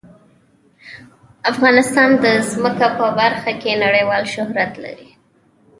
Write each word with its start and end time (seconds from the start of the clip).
افغانستان 1.51 2.09
د 2.23 2.25
ځمکه 2.51 2.87
په 2.97 3.05
برخه 3.19 3.51
کې 3.61 3.81
نړیوال 3.85 4.23
شهرت 4.33 4.71
لري. 4.83 5.09